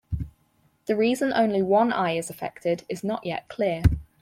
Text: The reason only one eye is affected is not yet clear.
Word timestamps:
The 0.87 0.95
reason 0.95 1.31
only 1.31 1.61
one 1.61 1.93
eye 1.93 2.13
is 2.17 2.31
affected 2.31 2.85
is 2.89 3.03
not 3.03 3.23
yet 3.23 3.47
clear. 3.49 3.83